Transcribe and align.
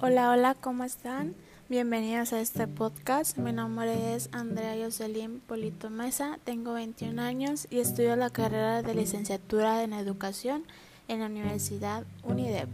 Hola, 0.00 0.30
hola, 0.30 0.54
¿cómo 0.54 0.84
están? 0.84 1.34
Bienvenidos 1.68 2.32
a 2.32 2.40
este 2.40 2.68
podcast. 2.68 3.36
Mi 3.36 3.52
nombre 3.52 4.14
es 4.14 4.28
Andrea 4.30 4.76
Yoselín 4.76 5.40
Polito 5.40 5.90
Mesa, 5.90 6.38
tengo 6.44 6.74
21 6.74 7.20
años 7.20 7.66
y 7.68 7.80
estudio 7.80 8.14
la 8.14 8.30
carrera 8.30 8.82
de 8.82 8.94
licenciatura 8.94 9.82
en 9.82 9.92
educación 9.92 10.62
en 11.08 11.18
la 11.18 11.26
Universidad 11.26 12.04
UNIDEP. 12.22 12.68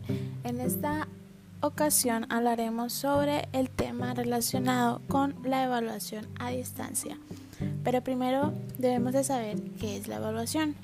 En 0.45 0.61
esta 0.61 1.09
ocasión 1.63 2.27
hablaremos 2.31 2.93
sobre 2.93 3.49
el 3.55 3.71
tema 3.71 4.13
relacionado 4.13 5.01
con 5.09 5.35
la 5.45 5.65
evaluación 5.65 6.27
a 6.39 6.51
distancia. 6.51 7.17
Pero 7.85 8.03
primero 8.03 8.53
debemos 8.77 9.15
de 9.15 9.25
saber 9.25 9.63
qué 9.81 9.97
es 9.97 10.09
la 10.09 10.17
evaluación. 10.17 10.75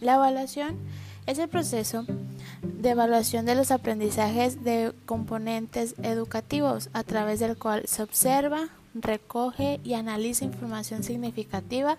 La 0.00 0.14
evaluación 0.14 0.76
es 1.26 1.40
el 1.40 1.48
proceso 1.48 2.06
de 2.62 2.90
evaluación 2.90 3.46
de 3.46 3.54
los 3.54 3.70
aprendizajes 3.70 4.62
de 4.64 4.92
componentes 5.06 5.94
educativos 6.02 6.90
a 6.92 7.02
través 7.04 7.40
del 7.40 7.56
cual 7.56 7.82
se 7.86 8.02
observa, 8.02 8.68
recoge 8.94 9.80
y 9.84 9.94
analiza 9.94 10.44
información 10.44 11.02
significativa 11.02 11.98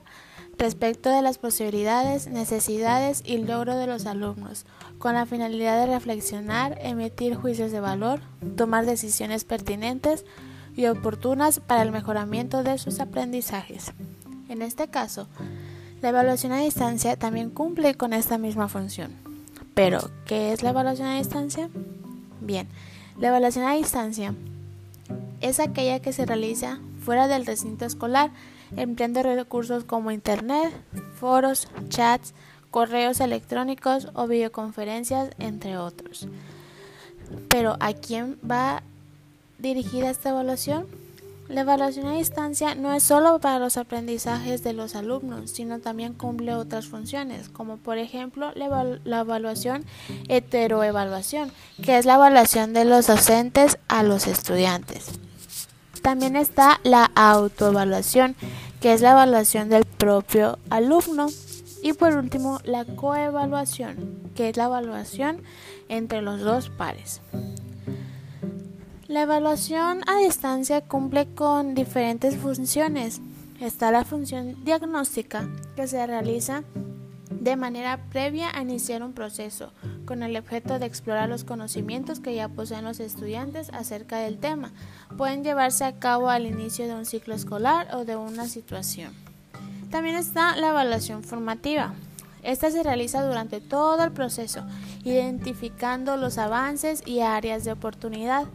respecto 0.57 1.09
de 1.09 1.21
las 1.21 1.37
posibilidades, 1.37 2.27
necesidades 2.27 3.23
y 3.25 3.37
logro 3.37 3.75
de 3.77 3.87
los 3.87 4.05
alumnos, 4.05 4.65
con 4.99 5.13
la 5.15 5.25
finalidad 5.25 5.79
de 5.79 5.93
reflexionar, 5.93 6.77
emitir 6.81 7.35
juicios 7.35 7.71
de 7.71 7.79
valor, 7.79 8.21
tomar 8.55 8.85
decisiones 8.85 9.43
pertinentes 9.43 10.25
y 10.75 10.85
oportunas 10.85 11.59
para 11.59 11.81
el 11.81 11.91
mejoramiento 11.91 12.63
de 12.63 12.77
sus 12.77 12.99
aprendizajes. 12.99 13.93
En 14.49 14.61
este 14.61 14.87
caso, 14.87 15.27
la 16.01 16.09
evaluación 16.09 16.51
a 16.51 16.59
distancia 16.59 17.15
también 17.15 17.49
cumple 17.49 17.95
con 17.95 18.13
esta 18.13 18.37
misma 18.37 18.67
función. 18.67 19.30
Pero, 19.73 19.99
¿qué 20.25 20.51
es 20.51 20.63
la 20.63 20.71
evaluación 20.71 21.07
a 21.07 21.17
distancia? 21.17 21.69
Bien, 22.41 22.67
la 23.19 23.29
evaluación 23.29 23.65
a 23.65 23.73
distancia 23.73 24.33
es 25.39 25.59
aquella 25.59 26.01
que 26.01 26.13
se 26.13 26.25
realiza 26.25 26.79
fuera 27.03 27.27
del 27.27 27.45
recinto 27.45 27.85
escolar, 27.85 28.31
empleando 28.75 29.23
recursos 29.23 29.83
como 29.83 30.11
Internet, 30.11 30.71
foros, 31.19 31.67
chats, 31.89 32.33
correos 32.69 33.19
electrónicos 33.19 34.09
o 34.13 34.27
videoconferencias, 34.27 35.31
entre 35.39 35.77
otros. 35.77 36.27
Pero, 37.49 37.77
¿a 37.79 37.93
quién 37.93 38.37
va 38.49 38.83
dirigida 39.57 40.09
esta 40.09 40.29
evaluación? 40.29 40.87
La 41.51 41.61
evaluación 41.61 42.07
a 42.07 42.13
distancia 42.13 42.75
no 42.75 42.93
es 42.93 43.03
solo 43.03 43.39
para 43.39 43.59
los 43.59 43.75
aprendizajes 43.75 44.63
de 44.63 44.71
los 44.71 44.95
alumnos, 44.95 45.51
sino 45.51 45.79
también 45.79 46.13
cumple 46.13 46.55
otras 46.55 46.87
funciones, 46.87 47.49
como 47.49 47.75
por 47.75 47.97
ejemplo 47.97 48.53
la, 48.55 49.19
evaluación 49.19 49.83
heteroevaluación, 50.29 51.51
que 51.83 51.97
es 51.97 52.05
la 52.05 52.15
evaluación 52.15 52.71
de 52.71 52.85
los 52.85 53.07
docentes 53.07 53.77
a 53.89 54.01
los 54.03 54.27
estudiantes. 54.27 55.19
También 56.01 56.37
está 56.37 56.79
la 56.83 57.11
autoevaluación, 57.15 58.37
que 58.79 58.93
es 58.93 59.01
la 59.01 59.11
evaluación 59.11 59.67
del 59.67 59.83
propio 59.83 60.57
alumno. 60.69 61.27
Y 61.83 61.91
por 61.93 62.15
último, 62.15 62.59
la 62.63 62.85
coevaluación, 62.85 64.31
que 64.35 64.47
es 64.47 64.55
la 64.55 64.65
evaluación 64.65 65.43
entre 65.89 66.21
los 66.21 66.39
dos 66.39 66.69
pares. 66.69 67.19
La 69.11 69.23
evaluación 69.23 70.03
a 70.07 70.19
distancia 70.19 70.79
cumple 70.79 71.27
con 71.35 71.75
diferentes 71.75 72.37
funciones. 72.37 73.19
Está 73.59 73.91
la 73.91 74.05
función 74.05 74.63
diagnóstica, 74.63 75.49
que 75.75 75.85
se 75.85 76.07
realiza 76.07 76.63
de 77.29 77.57
manera 77.57 77.99
previa 78.09 78.57
a 78.57 78.61
iniciar 78.61 79.03
un 79.03 79.11
proceso, 79.11 79.73
con 80.05 80.23
el 80.23 80.37
objeto 80.37 80.79
de 80.79 80.85
explorar 80.85 81.27
los 81.27 81.43
conocimientos 81.43 82.21
que 82.21 82.35
ya 82.35 82.47
poseen 82.47 82.85
los 82.85 83.01
estudiantes 83.01 83.69
acerca 83.73 84.19
del 84.19 84.37
tema. 84.37 84.71
Pueden 85.17 85.43
llevarse 85.43 85.83
a 85.83 85.99
cabo 85.99 86.29
al 86.29 86.45
inicio 86.45 86.87
de 86.87 86.95
un 86.95 87.05
ciclo 87.05 87.35
escolar 87.35 87.93
o 87.93 88.05
de 88.05 88.15
una 88.15 88.47
situación. 88.47 89.11
También 89.89 90.15
está 90.15 90.55
la 90.55 90.69
evaluación 90.69 91.21
formativa. 91.21 91.93
Esta 92.43 92.71
se 92.71 92.81
realiza 92.81 93.21
durante 93.27 93.59
todo 93.59 94.05
el 94.05 94.13
proceso, 94.13 94.63
identificando 95.03 96.15
los 96.15 96.37
avances 96.37 97.03
y 97.05 97.19
áreas 97.19 97.65
de 97.65 97.73
oportunidad. 97.73 98.45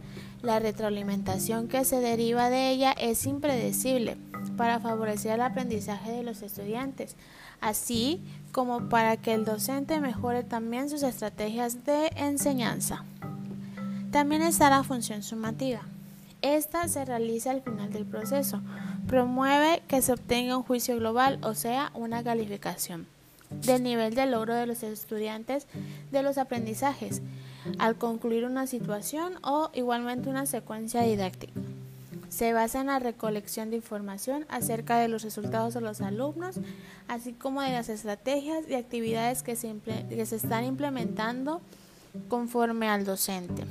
La 0.41 0.59
retroalimentación 0.59 1.67
que 1.67 1.83
se 1.83 1.99
deriva 1.99 2.49
de 2.49 2.69
ella 2.69 2.91
es 2.91 3.25
impredecible 3.25 4.17
para 4.55 4.79
favorecer 4.79 5.33
el 5.33 5.41
aprendizaje 5.41 6.11
de 6.11 6.23
los 6.23 6.41
estudiantes, 6.41 7.15
así 7.59 8.21
como 8.51 8.87
para 8.87 9.17
que 9.17 9.33
el 9.33 9.45
docente 9.45 9.99
mejore 9.99 10.43
también 10.43 10.89
sus 10.89 11.03
estrategias 11.03 11.85
de 11.85 12.11
enseñanza. 12.15 13.03
También 14.11 14.41
está 14.41 14.69
la 14.69 14.83
función 14.83 15.23
sumativa. 15.23 15.81
Esta 16.41 16.87
se 16.87 17.03
realiza 17.03 17.51
al 17.51 17.61
final 17.61 17.91
del 17.91 18.05
proceso. 18.05 18.61
Promueve 19.07 19.81
que 19.87 20.01
se 20.01 20.13
obtenga 20.13 20.57
un 20.57 20.63
juicio 20.63 20.97
global, 20.97 21.39
o 21.41 21.55
sea, 21.55 21.91
una 21.95 22.23
calificación 22.23 23.07
del 23.49 23.81
nivel 23.81 24.13
de 24.13 24.25
logro 24.27 24.53
de 24.53 24.67
los 24.67 24.83
estudiantes 24.83 25.67
de 26.11 26.21
los 26.21 26.37
aprendizajes 26.37 27.21
al 27.79 27.95
concluir 27.95 28.45
una 28.45 28.67
situación 28.67 29.33
o 29.43 29.69
igualmente 29.73 30.29
una 30.29 30.45
secuencia 30.45 31.01
didáctica. 31.01 31.53
Se 32.29 32.53
basa 32.53 32.81
en 32.81 32.87
la 32.87 32.99
recolección 32.99 33.69
de 33.69 33.77
información 33.77 34.45
acerca 34.49 34.97
de 34.97 35.07
los 35.07 35.23
resultados 35.23 35.73
de 35.73 35.81
los 35.81 36.01
alumnos, 36.01 36.59
así 37.07 37.33
como 37.33 37.61
de 37.61 37.71
las 37.71 37.89
estrategias 37.89 38.65
y 38.69 38.75
actividades 38.75 39.43
que 39.43 39.55
se, 39.55 39.73
están 40.35 40.65
implementando 40.65 41.61
conforme 42.27 42.89
al 42.89 43.05
docente. 43.05 43.63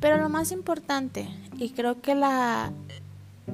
Pero 0.00 0.16
lo 0.18 0.28
más 0.28 0.52
importante, 0.52 1.28
y 1.58 1.70
creo 1.70 2.00
que 2.00 2.14
la, 2.14 2.72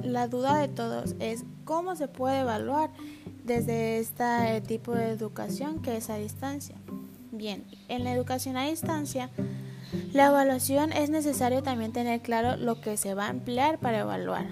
la 0.01 0.27
duda 0.27 0.57
de 0.57 0.69
todos, 0.69 1.15
es 1.19 1.43
cómo 1.65 1.95
se 1.95 2.07
puede 2.07 2.39
evaluar 2.39 2.89
desde 3.43 3.99
este 3.99 4.61
tipo 4.61 4.93
de 4.93 5.09
educación 5.09 5.81
que 5.81 5.97
es 5.97 6.09
a 6.09 6.15
distancia. 6.15 6.75
Bien, 7.35 7.65
en 7.87 8.03
la 8.03 8.13
educación 8.13 8.57
a 8.57 8.67
distancia, 8.67 9.31
la 10.13 10.27
evaluación 10.27 10.93
es 10.93 11.09
necesario 11.09 11.63
también 11.63 11.91
tener 11.91 12.21
claro 12.21 12.57
lo 12.57 12.79
que 12.79 12.95
se 12.95 13.15
va 13.15 13.25
a 13.25 13.31
emplear 13.31 13.79
para 13.79 14.01
evaluar. 14.01 14.45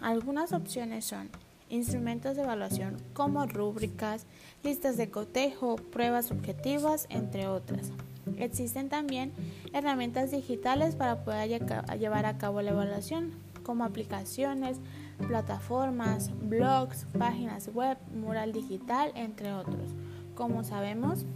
Algunas 0.00 0.54
opciones 0.54 1.04
son 1.04 1.28
instrumentos 1.68 2.34
de 2.34 2.44
evaluación 2.44 2.96
como 3.12 3.44
rúbricas, 3.44 4.24
listas 4.64 4.96
de 4.96 5.10
cotejo, 5.10 5.76
pruebas 5.76 6.30
objetivas, 6.30 7.06
entre 7.10 7.48
otras. 7.48 7.90
Existen 8.38 8.88
también 8.88 9.34
herramientas 9.74 10.30
digitales 10.30 10.94
para 10.94 11.24
poder 11.24 11.60
llevar 11.98 12.24
a 12.24 12.38
cabo 12.38 12.62
la 12.62 12.70
evaluación, 12.70 13.32
como 13.62 13.84
aplicaciones, 13.84 14.78
plataformas, 15.28 16.30
blogs, 16.40 17.04
páginas 17.18 17.68
web, 17.74 17.98
mural 18.14 18.54
digital, 18.54 19.12
entre 19.16 19.52
otros. 19.52 19.90
Como 20.34 20.64
sabemos, 20.64 21.26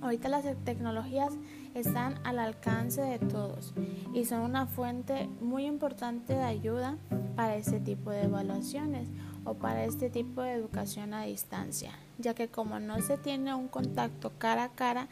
ahorita 0.00 0.28
las 0.28 0.44
tecnologías 0.64 1.32
están 1.74 2.14
al 2.24 2.38
alcance 2.38 3.02
de 3.02 3.18
todos 3.18 3.74
y 4.14 4.24
son 4.24 4.40
una 4.40 4.66
fuente 4.66 5.28
muy 5.40 5.66
importante 5.66 6.34
de 6.34 6.42
ayuda 6.42 6.96
para 7.34 7.56
este 7.56 7.80
tipo 7.80 8.10
de 8.10 8.24
evaluaciones 8.24 9.08
o 9.44 9.54
para 9.54 9.84
este 9.84 10.10
tipo 10.10 10.42
de 10.42 10.52
educación 10.52 11.14
a 11.14 11.22
distancia, 11.22 11.92
ya 12.18 12.34
que 12.34 12.48
como 12.48 12.80
no 12.80 13.00
se 13.00 13.18
tiene 13.18 13.54
un 13.54 13.68
contacto 13.68 14.32
cara 14.38 14.64
a 14.64 14.68
cara, 14.70 15.08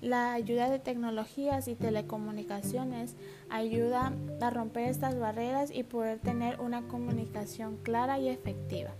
la 0.00 0.32
ayuda 0.32 0.68
de 0.70 0.78
tecnologías 0.78 1.68
y 1.68 1.74
telecomunicaciones 1.74 3.16
ayuda 3.50 4.12
a 4.40 4.50
romper 4.50 4.88
estas 4.88 5.18
barreras 5.18 5.70
y 5.72 5.84
poder 5.84 6.18
tener 6.18 6.60
una 6.60 6.82
comunicación 6.88 7.76
clara 7.78 8.18
y 8.18 8.28
efectiva. 8.28 8.90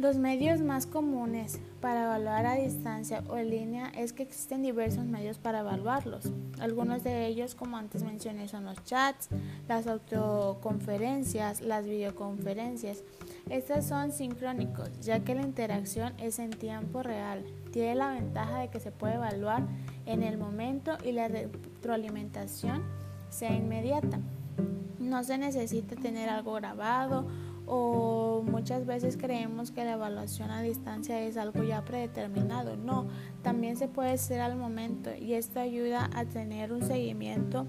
Los 0.00 0.16
medios 0.16 0.62
más 0.62 0.86
comunes 0.86 1.60
para 1.82 2.04
evaluar 2.04 2.46
a 2.46 2.54
distancia 2.54 3.22
o 3.28 3.36
en 3.36 3.50
línea 3.50 3.92
es 3.94 4.14
que 4.14 4.22
existen 4.22 4.62
diversos 4.62 5.04
medios 5.04 5.36
para 5.36 5.60
evaluarlos. 5.60 6.32
Algunos 6.58 7.04
de 7.04 7.26
ellos, 7.26 7.54
como 7.54 7.76
antes 7.76 8.02
mencioné, 8.02 8.48
son 8.48 8.64
los 8.64 8.82
chats, 8.84 9.28
las 9.68 9.86
autoconferencias, 9.86 11.60
las 11.60 11.84
videoconferencias. 11.84 13.02
Estos 13.50 13.84
son 13.84 14.10
sincrónicos, 14.10 14.88
ya 15.02 15.20
que 15.20 15.34
la 15.34 15.42
interacción 15.42 16.14
es 16.16 16.38
en 16.38 16.48
tiempo 16.48 17.02
real. 17.02 17.44
Tiene 17.70 17.94
la 17.96 18.08
ventaja 18.08 18.60
de 18.60 18.68
que 18.68 18.80
se 18.80 18.92
puede 18.92 19.16
evaluar 19.16 19.64
en 20.06 20.22
el 20.22 20.38
momento 20.38 20.96
y 21.04 21.12
la 21.12 21.28
retroalimentación 21.28 22.84
sea 23.28 23.54
inmediata. 23.54 24.18
No 24.98 25.22
se 25.24 25.36
necesita 25.36 25.94
tener 25.94 26.30
algo 26.30 26.54
grabado 26.54 27.26
o 27.66 28.42
muchas 28.46 28.86
veces 28.86 29.16
creemos 29.16 29.70
que 29.70 29.84
la 29.84 29.92
evaluación 29.92 30.50
a 30.50 30.62
distancia 30.62 31.20
es 31.22 31.36
algo 31.36 31.62
ya 31.62 31.84
predeterminado. 31.84 32.76
No, 32.76 33.06
también 33.42 33.76
se 33.76 33.88
puede 33.88 34.12
hacer 34.12 34.40
al 34.40 34.56
momento 34.56 35.10
y 35.14 35.34
esto 35.34 35.60
ayuda 35.60 36.10
a 36.14 36.24
tener 36.24 36.72
un 36.72 36.82
seguimiento 36.82 37.66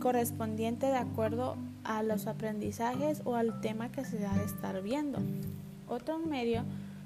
correspondiente 0.00 0.86
de 0.86 0.96
acuerdo 0.96 1.56
a 1.84 2.02
los 2.02 2.26
aprendizajes 2.26 3.22
o 3.24 3.34
al 3.34 3.60
tema 3.60 3.90
que 3.90 4.04
se 4.04 4.24
ha 4.26 4.34
de 4.34 4.44
estar 4.44 4.82
viendo. 4.82 5.20
Otro 5.88 6.18
medio 6.18 6.64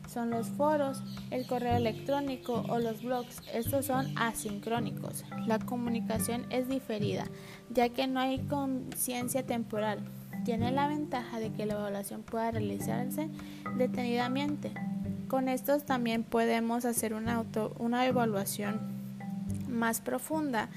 son 0.09 0.31
los 0.31 0.49
foros, 0.49 1.03
el 1.31 1.47
correo 1.47 1.77
electrónico 1.77 2.65
o 2.69 2.79
los 2.79 3.03
blogs. 3.03 3.41
Estos 3.53 3.87
son 3.87 4.07
asincrónicos. 4.17 5.25
La 5.47 5.59
comunicación 5.59 6.47
es 6.51 6.69
diferida, 6.69 7.25
ya 7.71 7.89
que 7.89 8.07
no 8.07 8.21
hay 8.21 8.41
conciencia 8.41 9.47
temporal. 9.47 10.01
Tiene 10.45 10.73
la 10.73 10.89
ventaja 10.89 11.39
de 11.39 11.53
que 11.53 11.67
la 11.67 11.75
evaluación 11.75 12.23
pueda 12.23 12.51
realizarse 12.51 13.29
detenidamente. 13.77 14.73
Con 15.29 15.49
estos 15.49 15.85
también 15.85 16.25
podemos 16.25 16.85
hacer 16.85 17.15
una, 17.15 17.37
auto, 17.37 17.75
una 17.79 18.07
evaluación 18.07 18.81
más 19.69 20.01
profunda 20.01 20.69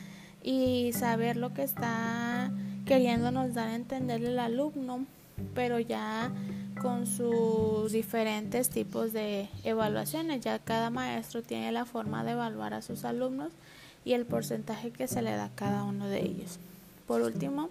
y 0.43 0.91
saber 0.93 1.35
lo 1.37 1.53
que 1.53 1.63
está 1.63 2.51
queriéndonos 2.85 3.53
dar 3.53 3.69
a 3.69 3.75
entender 3.75 4.23
el 4.23 4.37
alumno, 4.39 5.05
pero 5.53 5.79
ya 5.79 6.31
con 6.81 7.07
sus 7.07 7.91
diferentes 7.91 8.69
tipos 8.69 9.11
de 9.11 9.49
evaluaciones. 9.63 10.41
Ya 10.41 10.59
cada 10.59 10.89
maestro 10.89 11.41
tiene 11.41 11.71
la 11.71 11.85
forma 11.85 12.23
de 12.23 12.31
evaluar 12.31 12.73
a 12.73 12.81
sus 12.81 13.05
alumnos 13.05 13.51
y 14.05 14.13
el 14.13 14.25
porcentaje 14.25 14.91
que 14.91 15.07
se 15.07 15.21
le 15.21 15.31
da 15.31 15.45
a 15.45 15.55
cada 15.55 15.83
uno 15.83 16.07
de 16.07 16.21
ellos. 16.21 16.59
Por 17.07 17.21
último, 17.21 17.69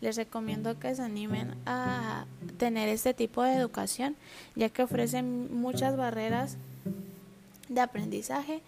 les 0.00 0.16
recomiendo 0.16 0.78
que 0.78 0.94
se 0.94 1.02
animen 1.02 1.54
a 1.66 2.26
tener 2.58 2.88
este 2.88 3.14
tipo 3.14 3.42
de 3.42 3.54
educación, 3.54 4.16
ya 4.56 4.68
que 4.68 4.82
ofrecen 4.82 5.54
muchas 5.54 5.96
barreras 5.96 6.56
de 7.68 7.80
aprendizaje 7.80 8.62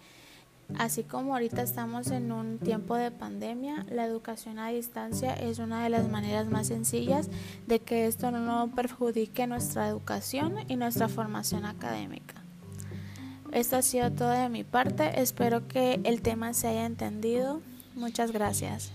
Así 0.77 1.03
como 1.03 1.33
ahorita 1.33 1.61
estamos 1.61 2.07
en 2.07 2.31
un 2.31 2.57
tiempo 2.57 2.95
de 2.95 3.11
pandemia, 3.11 3.85
la 3.91 4.05
educación 4.05 4.57
a 4.57 4.69
distancia 4.69 5.33
es 5.33 5.59
una 5.59 5.83
de 5.83 5.89
las 5.89 6.09
maneras 6.09 6.47
más 6.47 6.67
sencillas 6.67 7.29
de 7.67 7.79
que 7.79 8.07
esto 8.07 8.31
no 8.31 8.71
perjudique 8.75 9.45
nuestra 9.45 9.87
educación 9.87 10.55
y 10.67 10.75
nuestra 10.75 11.09
formación 11.09 11.65
académica. 11.65 12.35
Esto 13.51 13.77
ha 13.77 13.81
sido 13.83 14.11
todo 14.11 14.31
de 14.31 14.49
mi 14.49 14.63
parte, 14.63 15.21
espero 15.21 15.67
que 15.67 15.99
el 16.03 16.23
tema 16.23 16.53
se 16.55 16.69
haya 16.69 16.85
entendido. 16.85 17.61
Muchas 17.93 18.31
gracias. 18.31 18.91